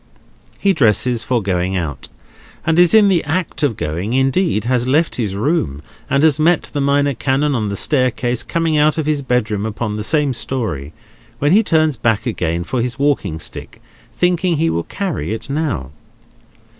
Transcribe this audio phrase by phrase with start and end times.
[0.57, 2.09] He dresses for going out,
[2.65, 6.81] and is in the act of going—indeed has left his room, and has met the
[6.81, 11.61] Minor Canon on the staircase, coming out of his bedroom upon the same story—when he
[11.61, 13.79] turns back again for his walking stick,
[14.11, 15.91] thinking he will carry it now.